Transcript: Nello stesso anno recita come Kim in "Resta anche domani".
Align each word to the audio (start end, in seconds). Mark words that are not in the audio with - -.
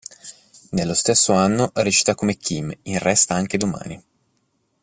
Nello 0.71 0.95
stesso 0.95 1.31
anno 1.33 1.69
recita 1.75 2.15
come 2.15 2.35
Kim 2.35 2.73
in 2.85 2.97
"Resta 2.97 3.35
anche 3.35 3.59
domani". 3.59 4.03